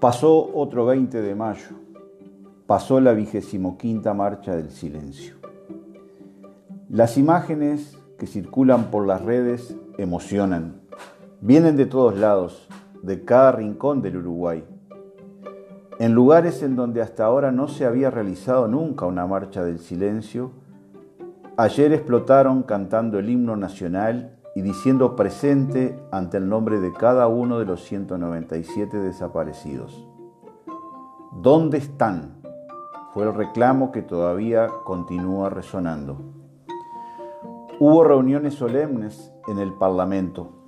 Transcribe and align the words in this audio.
Pasó 0.00 0.50
otro 0.54 0.84
20 0.84 1.22
de 1.22 1.34
mayo, 1.34 1.70
pasó 2.66 3.00
la 3.00 3.14
vigésimo 3.14 3.78
quinta 3.78 4.12
marcha 4.12 4.54
del 4.54 4.70
silencio. 4.70 5.36
Las 6.90 7.16
imágenes 7.16 7.96
que 8.18 8.26
circulan 8.26 8.90
por 8.90 9.06
las 9.06 9.22
redes 9.22 9.74
emocionan, 9.96 10.82
vienen 11.40 11.78
de 11.78 11.86
todos 11.86 12.14
lados, 12.18 12.68
de 13.02 13.24
cada 13.24 13.52
rincón 13.52 14.02
del 14.02 14.18
Uruguay. 14.18 14.64
En 15.98 16.12
lugares 16.12 16.62
en 16.62 16.76
donde 16.76 17.00
hasta 17.00 17.24
ahora 17.24 17.50
no 17.50 17.66
se 17.66 17.86
había 17.86 18.10
realizado 18.10 18.68
nunca 18.68 19.06
una 19.06 19.26
marcha 19.26 19.64
del 19.64 19.78
silencio, 19.78 20.52
ayer 21.56 21.94
explotaron 21.94 22.64
cantando 22.64 23.18
el 23.18 23.30
himno 23.30 23.56
nacional 23.56 24.35
y 24.56 24.62
diciendo 24.62 25.16
presente 25.16 26.00
ante 26.10 26.38
el 26.38 26.48
nombre 26.48 26.80
de 26.80 26.90
cada 26.90 27.28
uno 27.28 27.58
de 27.58 27.66
los 27.66 27.84
197 27.84 28.96
desaparecidos. 28.96 30.08
¿Dónde 31.30 31.76
están? 31.76 32.40
Fue 33.12 33.24
el 33.24 33.34
reclamo 33.34 33.92
que 33.92 34.00
todavía 34.00 34.68
continúa 34.84 35.50
resonando. 35.50 36.22
Hubo 37.78 38.02
reuniones 38.02 38.54
solemnes 38.54 39.30
en 39.46 39.58
el 39.58 39.74
Parlamento 39.74 40.64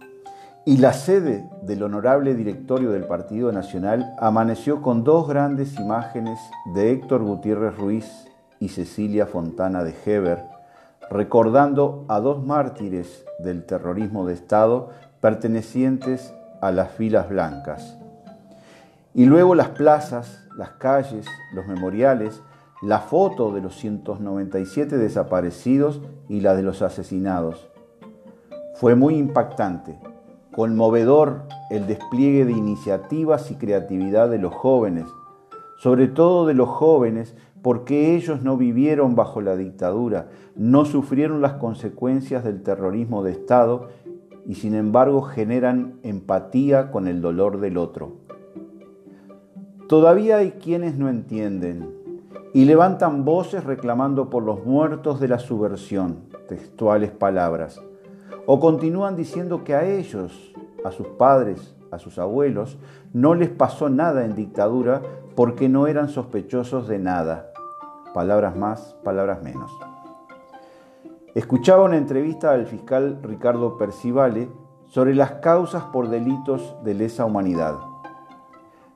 y 0.66 0.76
la 0.76 0.92
sede 0.92 1.48
del 1.62 1.82
honorable 1.82 2.34
directorio 2.34 2.90
del 2.90 3.06
Partido 3.06 3.52
Nacional 3.52 4.14
amaneció 4.18 4.82
con 4.82 5.02
dos 5.02 5.26
grandes 5.26 5.80
imágenes 5.80 6.38
de 6.74 6.92
Héctor 6.92 7.22
Gutiérrez 7.22 7.74
Ruiz 7.78 8.28
y 8.60 8.68
Cecilia 8.68 9.24
Fontana 9.24 9.82
de 9.82 9.94
Heber, 10.04 10.57
recordando 11.10 12.04
a 12.08 12.20
dos 12.20 12.44
mártires 12.44 13.24
del 13.38 13.64
terrorismo 13.64 14.26
de 14.26 14.34
Estado 14.34 14.90
pertenecientes 15.20 16.34
a 16.60 16.70
las 16.70 16.90
filas 16.92 17.28
blancas. 17.28 17.96
Y 19.14 19.24
luego 19.26 19.54
las 19.54 19.70
plazas, 19.70 20.46
las 20.56 20.70
calles, 20.72 21.26
los 21.52 21.66
memoriales, 21.66 22.42
la 22.82 23.00
foto 23.00 23.52
de 23.52 23.60
los 23.60 23.74
197 23.76 24.96
desaparecidos 24.96 26.00
y 26.28 26.40
la 26.40 26.54
de 26.54 26.62
los 26.62 26.82
asesinados. 26.82 27.68
Fue 28.74 28.94
muy 28.94 29.16
impactante, 29.16 29.98
conmovedor 30.52 31.42
el 31.70 31.86
despliegue 31.86 32.44
de 32.44 32.52
iniciativas 32.52 33.50
y 33.50 33.56
creatividad 33.56 34.30
de 34.30 34.38
los 34.38 34.54
jóvenes, 34.54 35.06
sobre 35.78 36.06
todo 36.06 36.46
de 36.46 36.54
los 36.54 36.68
jóvenes 36.68 37.34
porque 37.68 38.16
ellos 38.16 38.40
no 38.42 38.56
vivieron 38.56 39.14
bajo 39.14 39.42
la 39.42 39.54
dictadura, 39.54 40.28
no 40.56 40.86
sufrieron 40.86 41.42
las 41.42 41.56
consecuencias 41.56 42.42
del 42.42 42.62
terrorismo 42.62 43.22
de 43.22 43.32
Estado 43.32 43.88
y 44.46 44.54
sin 44.54 44.74
embargo 44.74 45.20
generan 45.20 45.98
empatía 46.02 46.90
con 46.90 47.06
el 47.06 47.20
dolor 47.20 47.60
del 47.60 47.76
otro. 47.76 48.12
Todavía 49.86 50.38
hay 50.38 50.52
quienes 50.52 50.96
no 50.96 51.10
entienden 51.10 51.94
y 52.54 52.64
levantan 52.64 53.26
voces 53.26 53.64
reclamando 53.64 54.30
por 54.30 54.44
los 54.44 54.64
muertos 54.64 55.20
de 55.20 55.28
la 55.28 55.38
subversión, 55.38 56.20
textuales 56.48 57.10
palabras, 57.10 57.82
o 58.46 58.60
continúan 58.60 59.14
diciendo 59.14 59.62
que 59.62 59.74
a 59.74 59.84
ellos, 59.84 60.54
a 60.86 60.90
sus 60.90 61.06
padres, 61.06 61.76
a 61.90 61.98
sus 61.98 62.18
abuelos, 62.18 62.78
no 63.12 63.34
les 63.34 63.50
pasó 63.50 63.90
nada 63.90 64.24
en 64.24 64.34
dictadura 64.34 65.02
porque 65.36 65.68
no 65.68 65.86
eran 65.86 66.08
sospechosos 66.08 66.88
de 66.88 66.98
nada. 66.98 67.52
Palabras 68.14 68.56
más, 68.56 68.96
palabras 69.04 69.42
menos. 69.42 69.70
Escuchaba 71.34 71.84
una 71.84 71.96
entrevista 71.96 72.52
al 72.52 72.66
fiscal 72.66 73.20
Ricardo 73.22 73.76
Percivale 73.76 74.48
sobre 74.86 75.14
las 75.14 75.32
causas 75.32 75.84
por 75.84 76.08
delitos 76.08 76.76
de 76.84 76.94
lesa 76.94 77.24
humanidad. 77.24 77.76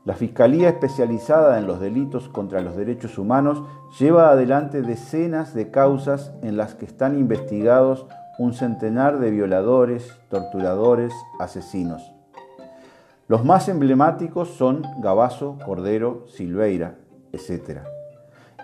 La 0.05 0.14
Fiscalía 0.14 0.68
especializada 0.68 1.58
en 1.58 1.66
los 1.66 1.78
delitos 1.78 2.28
contra 2.28 2.60
los 2.60 2.74
derechos 2.74 3.18
humanos 3.18 3.62
lleva 4.01 4.30
adelante 4.30 4.83
decenas 4.83 5.55
de 5.55 5.70
causas 5.70 6.33
en 6.42 6.56
las 6.56 6.74
que 6.74 6.86
están 6.86 7.18
investigados 7.18 8.06
un 8.39 8.55
centenar 8.55 9.20
de 9.20 9.30
violadores, 9.30 10.18
torturadores, 10.28 11.12
asesinos. 11.39 12.12
Los 13.28 13.45
más 13.45 13.68
emblemáticos 13.68 14.48
son 14.48 14.83
Gabazo, 14.98 15.58
Cordero, 15.64 16.24
Silveira, 16.27 16.96
etc. 17.33 17.83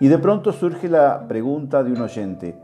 Y 0.01 0.09
de 0.09 0.19
pronto 0.19 0.53
surge 0.53 0.89
la 0.89 1.27
pregunta 1.27 1.83
de 1.83 1.93
un 1.93 2.01
oyente, 2.01 2.57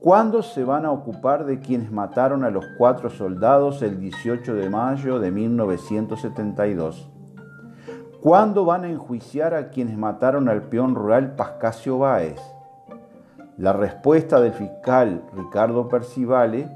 ¿cuándo 0.00 0.42
se 0.42 0.64
van 0.64 0.84
a 0.84 0.90
ocupar 0.90 1.44
de 1.44 1.60
quienes 1.60 1.92
mataron 1.92 2.44
a 2.44 2.50
los 2.50 2.64
cuatro 2.78 3.10
soldados 3.10 3.82
el 3.82 4.00
18 4.00 4.54
de 4.54 4.68
mayo 4.68 5.20
de 5.20 5.30
1972? 5.30 7.08
¿Cuándo 8.20 8.64
van 8.64 8.84
a 8.84 8.90
enjuiciar 8.90 9.54
a 9.54 9.70
quienes 9.70 9.96
mataron 9.96 10.48
al 10.48 10.64
peón 10.64 10.94
rural 10.94 11.36
Pascasio 11.36 11.98
Báez? 11.98 12.40
La 13.56 13.72
respuesta 13.72 14.40
del 14.40 14.52
fiscal 14.52 15.22
Ricardo 15.34 15.88
Percivale 15.88 16.68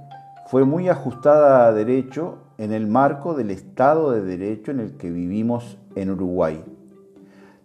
fue 0.46 0.64
muy 0.64 0.88
ajustada 0.88 1.66
a 1.66 1.72
derecho 1.72 2.38
en 2.58 2.72
el 2.72 2.86
marco 2.86 3.34
del 3.34 3.50
Estado 3.50 4.12
de 4.12 4.22
Derecho 4.22 4.70
en 4.70 4.80
el 4.80 4.96
que 4.96 5.10
vivimos 5.10 5.78
en 5.96 6.10
Uruguay. 6.10 6.62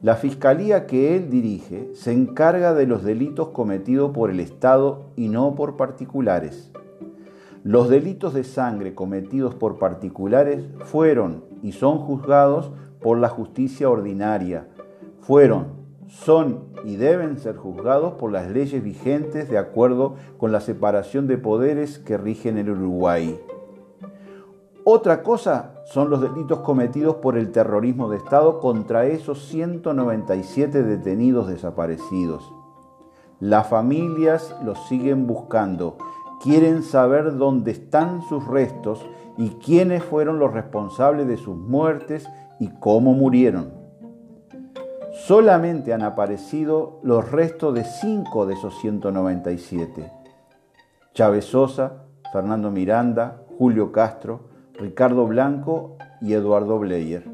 La 0.01 0.15
fiscalía 0.15 0.87
que 0.87 1.17
él 1.17 1.29
dirige 1.29 1.89
se 1.93 2.13
encarga 2.13 2.73
de 2.73 2.87
los 2.87 3.03
delitos 3.03 3.49
cometidos 3.49 4.11
por 4.11 4.29
el 4.29 4.39
Estado 4.39 5.11
y 5.17 5.27
no 5.27 5.55
por 5.55 5.75
particulares. 5.75 6.71
Los 7.65 7.89
delitos 7.89 8.33
de 8.33 8.45
sangre 8.45 8.95
cometidos 8.95 9.55
por 9.55 9.77
particulares 9.77 10.63
fueron 10.85 11.43
y 11.61 11.73
son 11.73 11.97
juzgados 11.97 12.71
por 13.01 13.17
la 13.17 13.27
justicia 13.27 13.89
ordinaria. 13.89 14.69
Fueron, 15.19 15.73
son 16.07 16.69
y 16.85 16.95
deben 16.95 17.37
ser 17.37 17.57
juzgados 17.57 18.13
por 18.13 18.31
las 18.31 18.49
leyes 18.49 18.81
vigentes 18.81 19.49
de 19.49 19.57
acuerdo 19.57 20.15
con 20.37 20.53
la 20.53 20.61
separación 20.61 21.27
de 21.27 21.37
poderes 21.37 21.99
que 21.99 22.17
rigen 22.17 22.57
el 22.57 22.69
Uruguay. 22.69 23.37
Otra 24.85 25.23
cosa 25.23 25.78
son 25.91 26.11
los 26.11 26.21
delitos 26.21 26.59
cometidos 26.59 27.15
por 27.15 27.35
el 27.37 27.51
terrorismo 27.51 28.09
de 28.09 28.17
Estado 28.17 28.59
contra 28.59 29.07
esos 29.07 29.45
197 29.47 30.83
detenidos 30.83 31.47
desaparecidos. 31.47 32.53
Las 33.39 33.67
familias 33.67 34.55
los 34.63 34.77
siguen 34.87 35.25
buscando, 35.25 35.97
quieren 36.43 36.83
saber 36.83 37.37
dónde 37.37 37.71
están 37.71 38.21
sus 38.29 38.45
restos 38.45 39.03
y 39.37 39.49
quiénes 39.65 40.03
fueron 40.03 40.37
los 40.37 40.53
responsables 40.53 41.27
de 41.27 41.37
sus 41.37 41.57
muertes 41.57 42.27
y 42.59 42.69
cómo 42.79 43.13
murieron. 43.13 43.73
Solamente 45.25 45.93
han 45.93 46.03
aparecido 46.03 46.99
los 47.01 47.31
restos 47.31 47.73
de 47.73 47.83
cinco 47.83 48.45
de 48.45 48.53
esos 48.53 48.77
197. 48.79 50.11
Chávez 51.13 51.45
Sosa, 51.45 52.03
Fernando 52.31 52.69
Miranda, 52.69 53.41
Julio 53.57 53.91
Castro, 53.91 54.49
Ricardo 54.79 55.27
Blanco 55.27 55.97
y 56.21 56.33
Eduardo 56.33 56.79
Bleyer. 56.79 57.25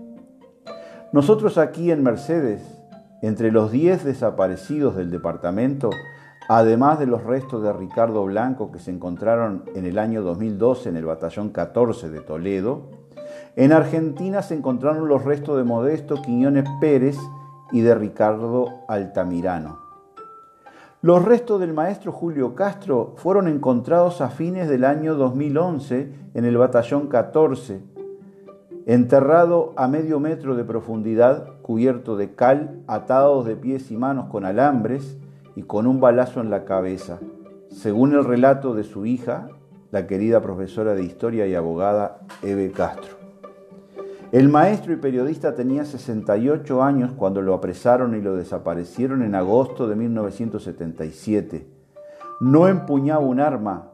Nosotros 1.12 1.60
aquí 1.60 1.92
en 1.92 2.02
Mercedes, 2.02 2.62
entre 3.22 3.52
los 3.52 3.72
10 3.72 4.04
desaparecidos 4.04 4.96
del 4.96 5.12
departamento, 5.12 5.92
además 6.50 6.98
de 6.98 7.06
los 7.06 7.24
restos 7.24 7.62
de 7.62 7.72
Ricardo 7.72 8.26
Blanco 8.26 8.72
que 8.72 8.80
se 8.80 8.90
encontraron 8.90 9.64
en 9.76 9.86
el 9.86 10.00
año 10.00 10.24
2012 10.24 10.90
en 10.90 10.98
el 10.98 11.06
batallón 11.06 11.50
14 11.50 12.10
de 12.10 12.22
Toledo, 12.22 12.90
en 13.56 13.74
Argentina 13.74 14.42
se 14.42 14.56
encontraron 14.56 15.08
los 15.08 15.24
restos 15.24 15.58
de 15.58 15.64
Modesto 15.64 16.22
Quiñones 16.24 16.66
Pérez 16.82 17.18
y 17.72 17.82
de 17.82 17.94
Ricardo 17.94 18.70
Altamirano. 18.88 19.85
Los 21.06 21.24
restos 21.24 21.60
del 21.60 21.72
maestro 21.72 22.12
Julio 22.12 22.56
Castro 22.56 23.14
fueron 23.18 23.48
encontrados 23.48 24.22
a 24.22 24.30
fines 24.30 24.68
del 24.68 24.84
año 24.84 25.14
2011 25.14 26.12
en 26.34 26.46
el 26.46 26.58
batallón 26.58 27.10
14, 27.10 27.80
enterrado 28.88 29.74
a 29.76 29.88
medio 29.88 30.20
metro 30.20 30.56
de 30.56 30.64
profundidad, 30.64 31.62
cubierto 31.62 32.18
de 32.18 32.34
cal, 32.34 32.82
atados 32.88 33.46
de 33.46 33.56
pies 33.56 33.92
y 33.92 33.98
manos 33.98 34.30
con 34.32 34.46
alambres 34.46 35.20
y 35.56 35.62
con 35.62 35.86
un 35.86 36.00
balazo 36.00 36.42
en 36.42 36.50
la 36.50 36.66
cabeza, 36.66 37.20
según 37.70 38.14
el 38.14 38.26
relato 38.26 38.74
de 38.74 38.84
su 38.84 39.06
hija, 39.06 39.50
la 39.92 40.08
querida 40.08 40.42
profesora 40.42 40.96
de 40.96 41.04
historia 41.04 41.46
y 41.46 41.54
abogada 41.54 42.18
Eve 42.42 42.72
Castro. 42.72 43.25
El 44.32 44.50
maestro 44.50 44.92
y 44.92 44.96
periodista 44.98 45.54
tenía 45.54 45.86
68 45.86 46.84
años 46.84 47.12
cuando 47.16 47.42
lo 47.42 47.54
apresaron 47.54 48.16
y 48.16 48.22
lo 48.22 48.36
desaparecieron 48.36 49.22
en 49.22 49.36
agosto 49.36 49.88
de 49.88 49.96
1977. 49.96 51.68
No 52.40 52.68
empuñaba 52.68 53.22
un 53.22 53.40
arma, 53.40 53.92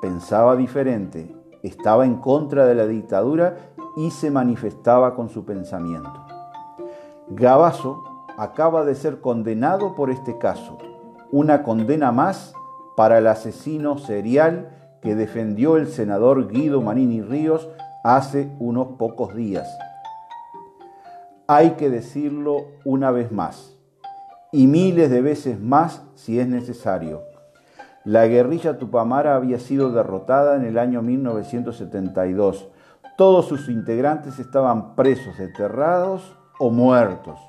pensaba 0.00 0.56
diferente, 0.56 1.36
estaba 1.62 2.06
en 2.06 2.16
contra 2.16 2.66
de 2.66 2.74
la 2.74 2.86
dictadura 2.86 3.56
y 3.96 4.10
se 4.10 4.30
manifestaba 4.30 5.14
con 5.14 5.28
su 5.28 5.44
pensamiento. 5.44 6.24
Gabazo 7.28 8.02
acaba 8.38 8.84
de 8.84 8.94
ser 8.94 9.20
condenado 9.20 9.94
por 9.94 10.10
este 10.10 10.38
caso, 10.38 10.78
una 11.30 11.62
condena 11.62 12.10
más 12.10 12.54
para 12.96 13.18
el 13.18 13.26
asesino 13.26 13.98
serial 13.98 14.70
que 15.02 15.14
defendió 15.14 15.76
el 15.76 15.88
senador 15.88 16.48
Guido 16.48 16.80
Manini 16.80 17.20
Ríos 17.20 17.68
hace 18.04 18.54
unos 18.58 18.98
pocos 18.98 19.34
días. 19.34 19.66
hay 21.46 21.72
que 21.72 21.90
decirlo 21.90 22.66
una 22.84 23.10
vez 23.10 23.32
más, 23.32 23.76
y 24.52 24.66
miles 24.66 25.10
de 25.10 25.20
veces 25.20 25.60
más 25.60 26.02
si 26.14 26.38
es 26.38 26.46
necesario. 26.46 27.22
La 28.04 28.26
guerrilla 28.26 28.78
tupamara 28.78 29.34
había 29.36 29.58
sido 29.58 29.90
derrotada 29.90 30.56
en 30.56 30.64
el 30.64 30.78
año 30.78 31.02
1972. 31.02 32.68
Todos 33.16 33.46
sus 33.46 33.68
integrantes 33.68 34.38
estaban 34.38 34.94
presos, 34.94 35.40
enterrados 35.40 36.36
o 36.58 36.70
muertos. 36.70 37.40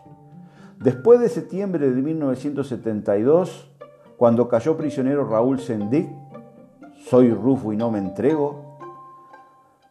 Después 0.79 1.19
de 1.19 1.29
septiembre 1.29 1.89
de 1.89 2.01
1972, 2.01 3.69
cuando 4.17 4.47
cayó 4.47 4.77
prisionero 4.77 5.27
Raúl 5.27 5.59
Sendic, 5.59 6.09
soy 7.09 7.33
Rufo 7.33 7.73
y 7.73 7.77
no 7.77 7.91
me 7.91 7.99
entrego, 7.99 8.74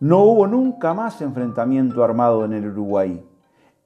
no 0.01 0.25
hubo 0.25 0.47
nunca 0.47 0.95
más 0.95 1.21
enfrentamiento 1.23 2.03
armado 2.03 2.45
en 2.45 2.53
el 2.53 2.67
Uruguay. 2.67 3.25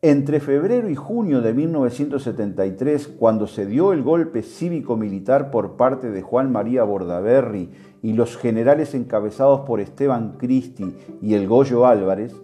Entre 0.01 0.39
febrero 0.41 0.89
y 0.89 0.95
junio 0.95 1.43
de 1.43 1.53
1973, 1.53 3.09
cuando 3.09 3.47
se 3.49 3.67
dio 3.67 3.93
el 3.93 4.03
golpe 4.03 4.43
cívico-militar 4.43 5.51
por 5.51 5.77
parte 5.77 6.11
de 6.11 6.23
Juan 6.23 6.53
María 6.53 6.85
Bordaberry 6.85 7.71
y 8.03 8.13
los 8.13 8.37
generales 8.37 8.95
encabezados 8.95 9.63
por 9.63 9.81
Esteban 9.81 10.37
Cristi 10.39 10.97
y 11.21 11.35
el 11.35 11.49
Goyo 11.49 11.85
Álvarez, 11.85 12.35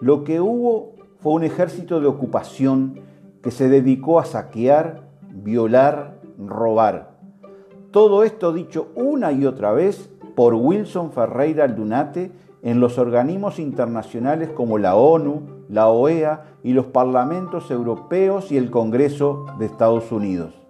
lo 0.00 0.24
que 0.24 0.40
hubo 0.40 0.94
fue 1.20 1.34
un 1.34 1.44
ejército 1.44 2.00
de 2.00 2.06
ocupación 2.06 3.00
que 3.42 3.50
se 3.50 3.68
dedicó 3.68 4.18
a 4.18 4.24
saquear, 4.24 5.02
violar, 5.30 6.18
robar. 6.38 7.18
Todo 7.90 8.24
esto 8.24 8.54
dicho 8.54 8.88
una 8.94 9.32
y 9.32 9.44
otra 9.44 9.72
vez 9.72 10.08
por 10.34 10.54
Wilson 10.54 11.12
Ferreira 11.12 11.64
Aldunate 11.64 12.32
en 12.62 12.80
los 12.80 12.98
organismos 12.98 13.58
internacionales 13.58 14.50
como 14.50 14.78
la 14.78 14.94
ONU, 14.94 15.42
la 15.68 15.88
OEA 15.88 16.56
y 16.62 16.72
los 16.72 16.86
parlamentos 16.86 17.70
europeos 17.70 18.52
y 18.52 18.56
el 18.56 18.70
Congreso 18.70 19.46
de 19.58 19.66
Estados 19.66 20.12
Unidos. 20.12 20.61